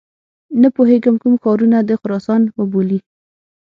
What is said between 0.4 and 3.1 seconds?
نه پوهیږي کوم ښارونه د خراسان وبولي.